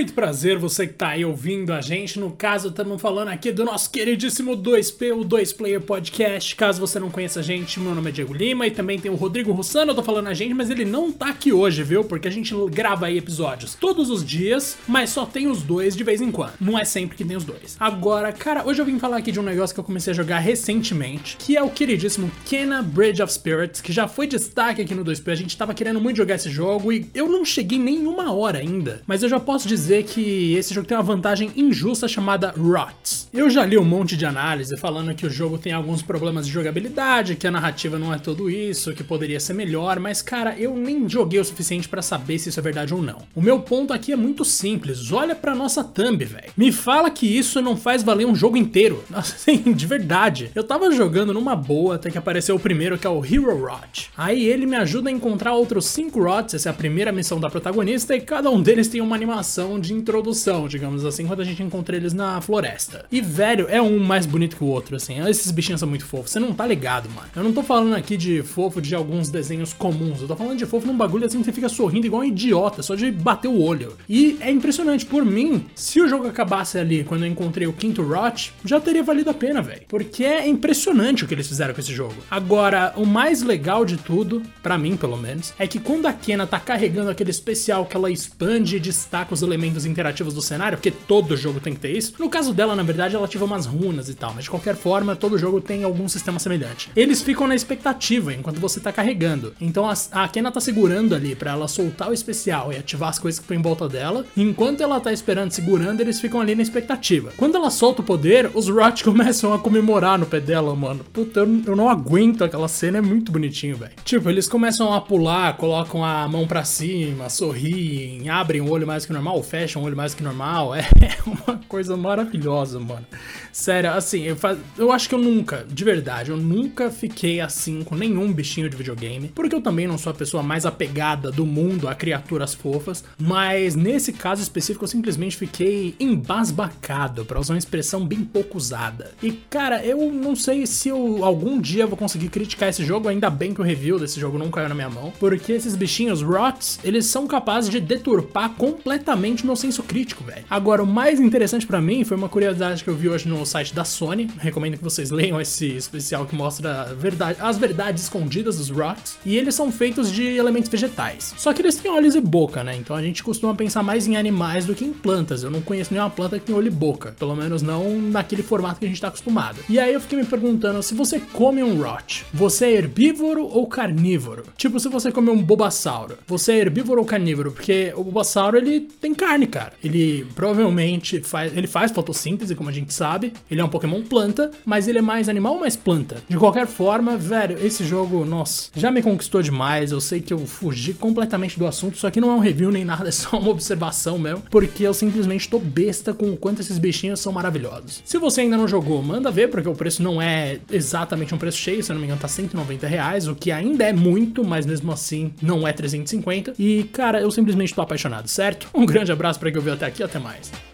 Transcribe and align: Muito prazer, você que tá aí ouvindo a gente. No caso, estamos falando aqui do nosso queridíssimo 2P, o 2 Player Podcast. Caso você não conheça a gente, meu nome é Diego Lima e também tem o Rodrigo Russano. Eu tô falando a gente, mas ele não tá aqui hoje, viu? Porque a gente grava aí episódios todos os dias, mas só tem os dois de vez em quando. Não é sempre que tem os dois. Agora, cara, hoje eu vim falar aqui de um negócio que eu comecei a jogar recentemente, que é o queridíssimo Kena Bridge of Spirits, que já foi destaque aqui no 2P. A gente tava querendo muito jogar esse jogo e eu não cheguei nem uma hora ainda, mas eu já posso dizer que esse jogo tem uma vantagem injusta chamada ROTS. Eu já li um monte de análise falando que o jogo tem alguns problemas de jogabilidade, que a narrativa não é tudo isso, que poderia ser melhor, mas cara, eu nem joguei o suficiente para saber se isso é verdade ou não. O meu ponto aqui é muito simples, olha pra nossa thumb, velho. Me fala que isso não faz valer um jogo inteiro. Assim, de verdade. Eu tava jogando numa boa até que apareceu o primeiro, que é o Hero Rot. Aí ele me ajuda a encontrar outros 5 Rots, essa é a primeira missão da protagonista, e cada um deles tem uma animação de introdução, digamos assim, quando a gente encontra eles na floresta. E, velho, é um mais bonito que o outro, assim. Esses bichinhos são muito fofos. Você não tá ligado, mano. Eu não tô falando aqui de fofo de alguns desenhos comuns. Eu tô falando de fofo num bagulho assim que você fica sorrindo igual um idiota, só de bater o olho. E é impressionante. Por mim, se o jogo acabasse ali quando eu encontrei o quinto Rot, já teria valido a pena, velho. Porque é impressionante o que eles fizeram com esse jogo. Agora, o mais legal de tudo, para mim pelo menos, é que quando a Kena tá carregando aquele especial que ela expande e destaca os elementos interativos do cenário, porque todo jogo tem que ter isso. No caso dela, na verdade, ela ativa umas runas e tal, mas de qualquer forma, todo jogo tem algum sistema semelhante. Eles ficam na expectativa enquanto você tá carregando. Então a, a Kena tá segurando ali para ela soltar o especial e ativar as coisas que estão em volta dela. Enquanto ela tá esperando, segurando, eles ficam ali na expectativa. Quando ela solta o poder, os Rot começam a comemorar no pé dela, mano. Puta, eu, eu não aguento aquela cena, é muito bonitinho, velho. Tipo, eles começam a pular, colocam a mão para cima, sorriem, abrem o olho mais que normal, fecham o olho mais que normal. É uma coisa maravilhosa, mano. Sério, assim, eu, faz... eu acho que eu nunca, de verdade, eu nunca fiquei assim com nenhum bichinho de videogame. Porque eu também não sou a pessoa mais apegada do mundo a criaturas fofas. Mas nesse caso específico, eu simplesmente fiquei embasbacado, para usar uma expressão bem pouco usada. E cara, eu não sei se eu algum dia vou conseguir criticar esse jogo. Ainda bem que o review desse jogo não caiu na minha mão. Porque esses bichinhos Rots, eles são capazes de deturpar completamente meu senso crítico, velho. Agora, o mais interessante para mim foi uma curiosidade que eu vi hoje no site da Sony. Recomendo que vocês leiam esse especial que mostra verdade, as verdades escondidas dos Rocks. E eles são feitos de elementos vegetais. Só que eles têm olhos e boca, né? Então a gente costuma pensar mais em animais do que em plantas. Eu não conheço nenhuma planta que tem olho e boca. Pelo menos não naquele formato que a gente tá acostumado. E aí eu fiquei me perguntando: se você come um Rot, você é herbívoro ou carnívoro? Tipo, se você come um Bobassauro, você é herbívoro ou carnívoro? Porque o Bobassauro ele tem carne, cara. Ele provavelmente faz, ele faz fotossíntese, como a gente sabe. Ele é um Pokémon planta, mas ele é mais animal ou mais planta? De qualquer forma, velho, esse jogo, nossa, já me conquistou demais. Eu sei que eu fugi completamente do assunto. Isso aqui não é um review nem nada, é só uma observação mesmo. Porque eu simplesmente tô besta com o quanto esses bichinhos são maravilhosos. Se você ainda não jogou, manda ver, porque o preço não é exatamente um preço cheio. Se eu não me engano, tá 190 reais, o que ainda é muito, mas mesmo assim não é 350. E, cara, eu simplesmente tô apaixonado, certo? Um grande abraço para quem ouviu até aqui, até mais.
Muito 0.00 0.14
prazer, 0.14 0.56
você 0.56 0.86
que 0.86 0.94
tá 0.94 1.08
aí 1.08 1.26
ouvindo 1.26 1.74
a 1.74 1.82
gente. 1.82 2.18
No 2.18 2.30
caso, 2.30 2.68
estamos 2.68 3.02
falando 3.02 3.28
aqui 3.28 3.52
do 3.52 3.66
nosso 3.66 3.90
queridíssimo 3.90 4.56
2P, 4.56 5.14
o 5.14 5.22
2 5.22 5.52
Player 5.52 5.78
Podcast. 5.78 6.56
Caso 6.56 6.80
você 6.80 6.98
não 6.98 7.10
conheça 7.10 7.40
a 7.40 7.42
gente, 7.42 7.78
meu 7.78 7.94
nome 7.94 8.08
é 8.08 8.12
Diego 8.12 8.32
Lima 8.32 8.66
e 8.66 8.70
também 8.70 8.98
tem 8.98 9.10
o 9.10 9.14
Rodrigo 9.14 9.52
Russano. 9.52 9.90
Eu 9.90 9.94
tô 9.94 10.02
falando 10.02 10.28
a 10.28 10.32
gente, 10.32 10.54
mas 10.54 10.70
ele 10.70 10.86
não 10.86 11.12
tá 11.12 11.28
aqui 11.28 11.52
hoje, 11.52 11.82
viu? 11.82 12.02
Porque 12.02 12.26
a 12.26 12.30
gente 12.30 12.54
grava 12.70 13.08
aí 13.08 13.18
episódios 13.18 13.74
todos 13.74 14.08
os 14.08 14.24
dias, 14.24 14.78
mas 14.88 15.10
só 15.10 15.26
tem 15.26 15.48
os 15.48 15.62
dois 15.62 15.94
de 15.94 16.02
vez 16.02 16.22
em 16.22 16.30
quando. 16.30 16.54
Não 16.58 16.78
é 16.78 16.84
sempre 16.86 17.14
que 17.14 17.22
tem 17.22 17.36
os 17.36 17.44
dois. 17.44 17.76
Agora, 17.78 18.32
cara, 18.32 18.66
hoje 18.66 18.80
eu 18.80 18.86
vim 18.86 18.98
falar 18.98 19.18
aqui 19.18 19.30
de 19.30 19.38
um 19.38 19.42
negócio 19.42 19.74
que 19.74 19.80
eu 19.80 19.84
comecei 19.84 20.14
a 20.14 20.16
jogar 20.16 20.38
recentemente, 20.38 21.36
que 21.36 21.58
é 21.58 21.62
o 21.62 21.68
queridíssimo 21.68 22.30
Kena 22.46 22.82
Bridge 22.82 23.22
of 23.22 23.30
Spirits, 23.30 23.82
que 23.82 23.92
já 23.92 24.08
foi 24.08 24.26
destaque 24.26 24.80
aqui 24.80 24.94
no 24.94 25.04
2P. 25.04 25.30
A 25.30 25.34
gente 25.34 25.58
tava 25.58 25.74
querendo 25.74 26.00
muito 26.00 26.16
jogar 26.16 26.36
esse 26.36 26.48
jogo 26.48 26.90
e 26.90 27.10
eu 27.14 27.28
não 27.28 27.44
cheguei 27.44 27.78
nem 27.78 28.06
uma 28.06 28.32
hora 28.32 28.60
ainda, 28.60 29.02
mas 29.06 29.22
eu 29.22 29.28
já 29.28 29.38
posso 29.38 29.68
dizer 29.68 29.89
que 30.02 30.54
esse 30.54 30.72
jogo 30.72 30.86
tem 30.86 30.96
uma 30.96 31.02
vantagem 31.02 31.50
injusta 31.56 32.08
chamada 32.08 32.54
ROTS. 32.56 33.28
Eu 33.32 33.48
já 33.48 33.64
li 33.64 33.78
um 33.78 33.84
monte 33.84 34.16
de 34.16 34.26
análise 34.26 34.76
falando 34.76 35.14
que 35.14 35.26
o 35.26 35.30
jogo 35.30 35.58
tem 35.58 35.72
alguns 35.72 36.02
problemas 36.02 36.46
de 36.46 36.52
jogabilidade, 36.52 37.36
que 37.36 37.46
a 37.46 37.50
narrativa 37.50 37.98
não 37.98 38.12
é 38.12 38.18
tudo 38.18 38.50
isso, 38.50 38.94
que 38.94 39.04
poderia 39.04 39.40
ser 39.40 39.54
melhor, 39.54 40.00
mas 40.00 40.22
cara, 40.22 40.56
eu 40.58 40.76
nem 40.76 41.08
joguei 41.08 41.40
o 41.40 41.44
suficiente 41.44 41.88
para 41.88 42.02
saber 42.02 42.38
se 42.38 42.48
isso 42.48 42.60
é 42.60 42.62
verdade 42.62 42.94
ou 42.94 43.02
não. 43.02 43.22
O 43.34 43.42
meu 43.42 43.60
ponto 43.60 43.92
aqui 43.92 44.12
é 44.12 44.16
muito 44.16 44.44
simples, 44.44 45.10
olha 45.12 45.34
pra 45.34 45.54
nossa 45.54 45.82
thumb, 45.82 46.24
velho. 46.24 46.52
Me 46.56 46.70
fala 46.70 47.10
que 47.10 47.26
isso 47.26 47.60
não 47.60 47.76
faz 47.76 48.02
valer 48.02 48.26
um 48.26 48.34
jogo 48.34 48.56
inteiro. 48.56 49.02
Assim, 49.12 49.72
de 49.72 49.86
verdade. 49.86 50.50
Eu 50.54 50.64
tava 50.64 50.90
jogando 50.92 51.32
numa 51.32 51.56
boa 51.56 51.96
até 51.96 52.10
que 52.10 52.18
apareceu 52.18 52.56
o 52.56 52.60
primeiro, 52.60 52.98
que 52.98 53.06
é 53.06 53.10
o 53.10 53.24
Hero 53.24 53.64
Rot. 53.64 54.10
Aí 54.16 54.44
ele 54.46 54.66
me 54.66 54.76
ajuda 54.76 55.08
a 55.08 55.12
encontrar 55.12 55.54
outros 55.54 55.86
5 55.86 56.22
Rots, 56.22 56.54
essa 56.54 56.68
é 56.68 56.70
a 56.70 56.74
primeira 56.74 57.12
missão 57.12 57.40
da 57.40 57.50
protagonista, 57.50 58.14
e 58.14 58.20
cada 58.20 58.50
um 58.50 58.62
deles 58.62 58.88
tem 58.88 59.00
uma 59.00 59.16
animação 59.16 59.79
de 59.80 59.94
introdução, 59.94 60.68
digamos 60.68 61.04
assim, 61.04 61.26
quando 61.26 61.40
a 61.40 61.44
gente 61.44 61.62
encontra 61.62 61.96
eles 61.96 62.12
na 62.12 62.40
floresta. 62.40 63.06
E, 63.10 63.20
velho, 63.20 63.66
é 63.68 63.80
um 63.80 63.98
mais 63.98 64.26
bonito 64.26 64.56
que 64.56 64.64
o 64.64 64.66
outro, 64.66 64.96
assim. 64.96 65.20
Esses 65.28 65.50
bichinhos 65.50 65.80
são 65.80 65.88
muito 65.88 66.04
fofos. 66.04 66.30
Você 66.30 66.40
não 66.40 66.52
tá 66.52 66.66
ligado, 66.66 67.08
mano. 67.10 67.28
Eu 67.34 67.42
não 67.42 67.52
tô 67.52 67.62
falando 67.62 67.94
aqui 67.94 68.16
de 68.16 68.42
fofo 68.42 68.80
de 68.80 68.94
alguns 68.94 69.28
desenhos 69.28 69.72
comuns. 69.72 70.20
Eu 70.20 70.28
tô 70.28 70.36
falando 70.36 70.58
de 70.58 70.66
fofo 70.66 70.86
num 70.86 70.96
bagulho 70.96 71.26
assim 71.26 71.38
que 71.38 71.44
você 71.44 71.52
fica 71.52 71.68
sorrindo 71.68 72.06
igual 72.06 72.22
um 72.22 72.24
idiota, 72.24 72.82
só 72.82 72.94
de 72.94 73.10
bater 73.10 73.48
o 73.48 73.60
olho. 73.60 73.96
E 74.08 74.36
é 74.40 74.50
impressionante. 74.50 75.06
Por 75.06 75.24
mim, 75.24 75.66
se 75.74 76.00
o 76.00 76.08
jogo 76.08 76.26
acabasse 76.26 76.78
ali 76.78 77.04
quando 77.04 77.24
eu 77.24 77.30
encontrei 77.30 77.66
o 77.66 77.72
quinto 77.72 78.02
Rot, 78.02 78.52
já 78.64 78.80
teria 78.80 79.02
valido 79.02 79.30
a 79.30 79.34
pena, 79.34 79.62
velho. 79.62 79.82
Porque 79.88 80.24
é 80.24 80.46
impressionante 80.48 81.24
o 81.24 81.28
que 81.28 81.34
eles 81.34 81.48
fizeram 81.48 81.74
com 81.74 81.80
esse 81.80 81.94
jogo. 81.94 82.14
Agora, 82.30 82.92
o 82.96 83.06
mais 83.06 83.42
legal 83.42 83.84
de 83.84 83.96
tudo, 83.96 84.42
para 84.62 84.78
mim 84.78 84.96
pelo 84.96 85.16
menos, 85.16 85.52
é 85.58 85.66
que 85.66 85.78
quando 85.78 86.06
a 86.06 86.12
Kena 86.12 86.46
tá 86.46 86.58
carregando 86.58 87.10
aquele 87.10 87.30
especial 87.30 87.86
que 87.86 87.96
ela 87.96 88.10
expande 88.10 88.76
e 88.76 88.80
destaca 88.80 89.34
os 89.34 89.42
elementos 89.42 89.59
interativos 89.68 90.34
do 90.34 90.42
cenário, 90.42 90.78
porque 90.78 90.90
todo 90.90 91.36
jogo 91.36 91.60
tem 91.60 91.74
que 91.74 91.80
ter 91.80 91.96
isso. 91.96 92.14
No 92.18 92.28
caso 92.28 92.52
dela, 92.52 92.74
na 92.74 92.82
verdade, 92.82 93.16
ela 93.16 93.24
ativa 93.24 93.44
umas 93.44 93.66
runas 93.66 94.08
e 94.08 94.14
tal, 94.14 94.32
mas 94.34 94.44
de 94.44 94.50
qualquer 94.50 94.76
forma, 94.76 95.16
todo 95.16 95.38
jogo 95.38 95.60
tem 95.60 95.84
algum 95.84 96.08
sistema 96.08 96.38
semelhante. 96.38 96.90
Eles 96.94 97.22
ficam 97.22 97.46
na 97.46 97.54
expectativa 97.54 98.32
enquanto 98.32 98.60
você 98.60 98.80
tá 98.80 98.92
carregando. 98.92 99.54
Então 99.60 99.88
a, 99.88 99.94
a 100.12 100.28
Kena 100.28 100.50
tá 100.50 100.60
segurando 100.60 101.14
ali 101.14 101.34
para 101.34 101.52
ela 101.52 101.68
soltar 101.68 102.10
o 102.10 102.12
especial 102.12 102.72
e 102.72 102.76
ativar 102.76 103.10
as 103.10 103.18
coisas 103.18 103.38
que 103.38 103.44
estão 103.44 103.56
em 103.56 103.62
volta 103.62 103.88
dela. 103.88 104.24
Enquanto 104.36 104.82
ela 104.82 105.00
tá 105.00 105.12
esperando, 105.12 105.50
segurando, 105.52 106.00
eles 106.00 106.20
ficam 106.20 106.40
ali 106.40 106.54
na 106.54 106.62
expectativa. 106.62 107.32
Quando 107.36 107.56
ela 107.56 107.70
solta 107.70 108.02
o 108.02 108.04
poder, 108.04 108.50
os 108.54 108.68
Rot 108.68 109.02
começam 109.04 109.52
a 109.52 109.58
comemorar 109.58 110.18
no 110.18 110.26
pé 110.26 110.40
dela, 110.40 110.74
mano. 110.74 111.04
Puta, 111.12 111.40
eu, 111.40 111.62
eu 111.66 111.76
não 111.76 111.88
aguento 111.88 112.44
aquela 112.44 112.68
cena, 112.68 112.98
é 112.98 113.00
muito 113.00 113.32
bonitinho, 113.32 113.76
velho. 113.76 113.92
Tipo, 114.04 114.28
eles 114.30 114.48
começam 114.48 114.92
a 114.92 115.00
pular, 115.00 115.56
colocam 115.56 116.04
a 116.04 116.26
mão 116.28 116.46
para 116.46 116.64
cima, 116.64 117.28
sorriem, 117.28 118.28
abrem 118.28 118.60
o 118.60 118.70
olho 118.70 118.86
mais 118.86 119.06
que 119.06 119.12
normal, 119.12 119.42
fecham 119.50 119.82
o 119.82 119.84
olho 119.84 119.96
mais 119.96 120.14
que 120.14 120.22
normal. 120.22 120.70
É 121.00 121.16
uma 121.26 121.58
coisa 121.66 121.96
maravilhosa, 121.96 122.78
mano. 122.78 123.06
Sério, 123.52 123.90
assim, 123.90 124.22
eu, 124.22 124.36
faz... 124.36 124.58
eu 124.78 124.92
acho 124.92 125.08
que 125.08 125.14
eu 125.14 125.18
nunca, 125.18 125.66
de 125.68 125.82
verdade, 125.82 126.30
eu 126.30 126.36
nunca 126.36 126.90
fiquei 126.90 127.40
assim 127.40 127.82
com 127.82 127.94
nenhum 127.94 128.32
bichinho 128.32 128.68
de 128.68 128.76
videogame. 128.76 129.28
Porque 129.34 129.54
eu 129.54 129.60
também 129.60 129.88
não 129.88 129.98
sou 129.98 130.12
a 130.12 130.14
pessoa 130.14 130.42
mais 130.42 130.64
apegada 130.64 131.30
do 131.30 131.44
mundo 131.44 131.88
a 131.88 131.94
criaturas 131.94 132.54
fofas. 132.54 133.02
Mas 133.18 133.74
nesse 133.74 134.12
caso 134.12 134.42
específico, 134.42 134.84
eu 134.84 134.88
simplesmente 134.88 135.36
fiquei 135.36 135.94
embasbacado, 135.98 137.24
para 137.24 137.40
usar 137.40 137.54
uma 137.54 137.58
expressão 137.58 138.06
bem 138.06 138.24
pouco 138.24 138.56
usada. 138.56 139.12
E 139.22 139.32
cara, 139.32 139.84
eu 139.84 140.12
não 140.12 140.36
sei 140.36 140.66
se 140.66 140.88
eu 140.88 141.24
algum 141.24 141.60
dia 141.60 141.86
vou 141.86 141.96
conseguir 141.96 142.28
criticar 142.28 142.68
esse 142.68 142.84
jogo. 142.84 143.08
Ainda 143.08 143.30
bem 143.30 143.52
que 143.52 143.60
o 143.60 143.64
review 143.64 143.98
desse 143.98 144.20
jogo 144.20 144.38
não 144.38 144.50
caiu 144.50 144.68
na 144.68 144.74
minha 144.74 144.90
mão. 144.90 145.12
Porque 145.18 145.52
esses 145.52 145.74
bichinhos 145.74 146.22
Rots, 146.22 146.78
eles 146.84 147.06
são 147.06 147.26
capazes 147.26 147.70
de 147.70 147.80
deturpar 147.80 148.50
completamente 148.50 149.39
meu 149.46 149.56
senso 149.56 149.82
crítico, 149.82 150.24
velho. 150.24 150.44
Agora, 150.48 150.82
o 150.82 150.86
mais 150.86 151.20
interessante 151.20 151.66
para 151.66 151.80
mim 151.80 152.04
foi 152.04 152.16
uma 152.16 152.28
curiosidade 152.28 152.82
que 152.82 152.90
eu 152.90 152.94
vi 152.94 153.08
hoje 153.08 153.28
no 153.28 153.44
site 153.44 153.74
da 153.74 153.84
Sony. 153.84 154.28
Recomendo 154.38 154.76
que 154.76 154.84
vocês 154.84 155.10
leiam 155.10 155.40
esse 155.40 155.66
especial 155.66 156.26
que 156.26 156.34
mostra 156.34 156.94
verdade, 156.94 157.38
as 157.40 157.58
verdades 157.58 158.04
escondidas 158.04 158.58
dos 158.58 158.70
Rocks. 158.70 159.18
E 159.24 159.36
eles 159.36 159.54
são 159.54 159.70
feitos 159.70 160.10
de 160.10 160.24
elementos 160.24 160.70
vegetais. 160.70 161.34
Só 161.36 161.52
que 161.52 161.62
eles 161.62 161.76
têm 161.76 161.90
olhos 161.90 162.14
e 162.14 162.20
boca, 162.20 162.64
né? 162.64 162.76
Então 162.76 162.96
a 162.96 163.02
gente 163.02 163.22
costuma 163.22 163.54
pensar 163.54 163.82
mais 163.82 164.06
em 164.06 164.16
animais 164.16 164.66
do 164.66 164.74
que 164.74 164.84
em 164.84 164.92
plantas. 164.92 165.42
Eu 165.42 165.50
não 165.50 165.60
conheço 165.60 165.92
nenhuma 165.92 166.10
planta 166.10 166.38
que 166.38 166.46
tem 166.46 166.54
olho 166.54 166.68
e 166.68 166.70
boca. 166.70 167.14
Pelo 167.18 167.36
menos 167.36 167.62
não 167.62 168.00
naquele 168.00 168.42
formato 168.42 168.80
que 168.80 168.86
a 168.86 168.88
gente 168.88 169.00
tá 169.00 169.08
acostumado. 169.08 169.58
E 169.68 169.78
aí 169.78 169.92
eu 169.92 170.00
fiquei 170.00 170.18
me 170.18 170.24
perguntando: 170.24 170.82
se 170.82 170.94
você 170.94 171.20
come 171.32 171.62
um 171.62 171.80
Rot, 171.82 172.26
você 172.32 172.66
é 172.66 172.72
herbívoro 172.72 173.44
ou 173.44 173.66
carnívoro? 173.66 174.44
Tipo, 174.56 174.78
se 174.80 174.88
você 174.88 175.12
come 175.12 175.30
um 175.30 175.42
Bobassauro, 175.42 176.18
você 176.26 176.52
é 176.52 176.58
herbívoro 176.58 177.00
ou 177.00 177.06
carnívoro? 177.06 177.52
Porque 177.52 177.92
o 177.96 178.04
Bobassauro 178.04 178.56
ele 178.56 178.80
tem 179.00 179.14
carne, 179.14 179.29
cara. 179.46 179.72
Ele 179.82 180.26
provavelmente 180.34 181.20
faz, 181.20 181.56
ele 181.56 181.66
faz 181.66 181.92
fotossíntese, 181.92 182.54
como 182.54 182.68
a 182.68 182.72
gente 182.72 182.92
sabe. 182.92 183.32
Ele 183.50 183.60
é 183.60 183.64
um 183.64 183.68
Pokémon 183.68 184.02
planta, 184.02 184.50
mas 184.64 184.88
ele 184.88 184.98
é 184.98 185.02
mais 185.02 185.28
animal 185.28 185.54
ou 185.54 185.60
mais 185.60 185.76
planta? 185.76 186.16
De 186.28 186.36
qualquer 186.36 186.66
forma, 186.66 187.16
velho, 187.16 187.56
esse 187.64 187.84
jogo, 187.84 188.24
nossa, 188.24 188.70
já 188.74 188.90
me 188.90 189.02
conquistou 189.02 189.42
demais. 189.42 189.92
Eu 189.92 190.00
sei 190.00 190.20
que 190.20 190.32
eu 190.32 190.38
fugi 190.46 190.94
completamente 190.94 191.58
do 191.58 191.66
assunto. 191.66 191.94
Isso 191.94 192.06
aqui 192.06 192.20
não 192.20 192.30
é 192.30 192.34
um 192.34 192.40
review 192.40 192.70
nem 192.70 192.84
nada, 192.84 193.06
é 193.08 193.12
só 193.12 193.38
uma 193.38 193.50
observação 193.50 194.18
mesmo. 194.18 194.42
Porque 194.50 194.82
eu 194.82 194.94
simplesmente 194.94 195.48
tô 195.48 195.58
besta 195.58 196.12
com 196.12 196.30
o 196.30 196.36
quanto 196.36 196.60
esses 196.60 196.78
bichinhos 196.78 197.20
são 197.20 197.32
maravilhosos. 197.32 198.02
Se 198.04 198.18
você 198.18 198.42
ainda 198.42 198.56
não 198.56 198.66
jogou, 198.66 199.02
manda 199.02 199.30
ver, 199.30 199.48
porque 199.48 199.68
o 199.68 199.74
preço 199.74 200.02
não 200.02 200.20
é 200.20 200.58
exatamente 200.70 201.34
um 201.34 201.38
preço 201.38 201.58
cheio. 201.58 201.82
Se 201.82 201.92
eu 201.92 201.94
não 201.94 202.00
me 202.00 202.06
engano, 202.06 202.20
tá 202.20 202.28
190 202.28 202.86
reais, 202.86 203.28
o 203.28 203.34
que 203.34 203.52
ainda 203.52 203.84
é 203.84 203.92
muito, 203.92 204.44
mas 204.44 204.66
mesmo 204.66 204.90
assim 204.90 205.32
não 205.40 205.66
é 205.66 205.72
350. 205.72 206.54
E, 206.58 206.84
cara, 206.84 207.20
eu 207.20 207.30
simplesmente 207.30 207.74
tô 207.74 207.80
apaixonado, 207.80 208.28
certo? 208.28 208.68
Um 208.74 208.84
grande 208.84 209.12
abraço 209.20 209.38
para 209.38 209.50
quem 209.50 209.58
ouviu 209.58 209.74
até 209.74 209.86
aqui, 209.86 210.02
até 210.02 210.18
mais. 210.18 210.69